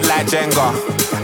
block 0.00 0.08
like 0.08 0.26
Jenga. 0.26 0.74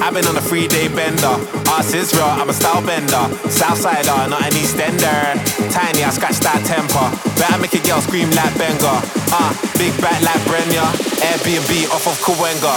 I've 0.00 0.14
been 0.14 0.26
on 0.26 0.36
a 0.36 0.40
three 0.40 0.68
day 0.68 0.88
bender. 0.88 1.36
Ass 1.68 1.92
is 1.94 2.12
real, 2.14 2.24
I'm 2.24 2.48
a 2.48 2.52
style 2.52 2.84
bender. 2.84 3.24
Southsider, 3.48 4.28
not 4.30 4.42
an 4.42 4.52
Eastender. 4.52 5.36
Tiny, 5.72 6.04
I 6.04 6.10
scratch 6.10 6.40
that 6.40 6.60
temper. 6.64 7.06
Better 7.38 7.58
make 7.60 7.74
a 7.74 7.82
girl 7.84 8.00
scream 8.00 8.30
like 8.32 8.54
Benga. 8.58 9.00
Ah, 9.32 9.50
uh, 9.50 9.52
big 9.78 9.92
back 10.00 10.20
like 10.22 10.40
Brenya. 10.48 10.84
Airbnb 11.20 11.90
off 11.92 12.06
of 12.06 12.16
Cahuenga. 12.24 12.74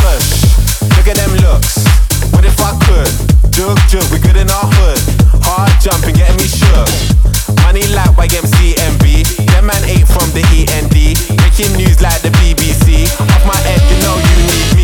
Push, 0.00 0.28
look 0.96 1.08
at 1.08 1.16
them 1.16 1.32
looks. 1.44 1.84
What 2.32 2.44
if 2.44 2.56
I 2.60 2.72
could? 2.86 3.10
Jug, 3.52 3.76
jug, 3.88 4.06
we 4.12 4.18
good 4.18 4.36
in 4.36 4.48
our 4.50 4.68
hood. 4.80 5.00
Hard 5.44 5.72
jumping, 5.80 6.16
getting 6.16 6.36
me 6.36 6.48
shook. 6.48 6.88
Money 7.64 7.84
like 7.92 8.12
YMCMB. 8.16 9.04
Them 9.52 9.66
man 9.66 9.82
ate 9.84 10.08
from 10.08 10.28
the 10.32 10.44
END. 10.54 10.96
Making 11.40 11.72
news 11.76 12.00
like 12.00 12.20
the 12.22 12.30
BBC. 12.40 13.08
Off 13.20 13.44
my 13.46 13.58
head, 13.64 13.80
you 13.90 13.96
know 14.02 14.16
you 14.16 14.36
need 14.46 14.75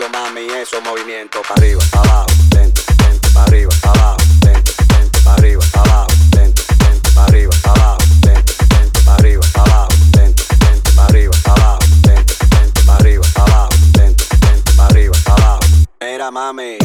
mucho 0.00 0.12
mami 0.12 0.46
esos 0.46 0.82
movimientos 0.82 1.42
para 1.46 1.60
arriba, 1.60 1.82
para 1.90 2.10
abajo, 2.10 2.26
dentro, 2.48 2.84
dentro, 2.96 3.32
para 3.32 3.44
arriba, 3.44 3.70
para 3.82 4.00
abajo, 4.00 4.16
dentro, 4.40 4.74
dentro, 4.88 5.22
para 5.22 5.34
arriba, 5.34 5.62
para 5.72 5.92
abajo, 5.92 6.12
dentro, 6.30 6.64
dentro, 6.78 7.12
para 7.12 7.24
arriba, 7.24 7.50
para 7.62 7.82
abajo, 7.82 8.04
dentro, 8.22 8.54
dentro, 8.68 9.02
para 9.04 9.14
arriba, 9.16 9.42
para 9.52 9.62
abajo, 9.62 9.96
dentro, 10.12 10.46
dentro, 10.58 10.94
para 10.94 11.06
arriba, 11.06 11.32
para 11.44 11.52
abajo, 11.52 11.86
dentro, 12.02 12.36
dentro, 12.48 12.84
para 12.84 12.96
arriba, 12.96 13.26
para 13.34 13.52
abajo, 13.52 13.76
dentro, 13.92 14.26
dentro, 14.38 14.74
para 14.76 14.86
arriba, 14.86 15.14
para 15.24 15.44
abajo. 15.44 15.66
Mira 16.00 16.30
mami. 16.30 16.79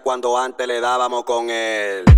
Cuando 0.00 0.38
antes 0.38 0.66
le 0.66 0.80
dábamos 0.80 1.24
con 1.24 1.50
el... 1.50 2.11